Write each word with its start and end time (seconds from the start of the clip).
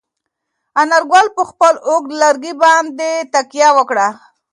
انارګل 0.81 1.27
په 1.37 1.43
خپل 1.49 1.73
اوږد 1.87 2.09
لرګي 2.21 2.53
باندې 2.63 3.09
تکیه 3.33 3.69
وکړه. 3.77 4.07